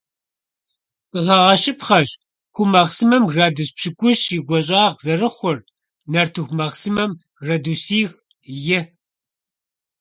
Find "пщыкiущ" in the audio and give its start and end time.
3.75-4.21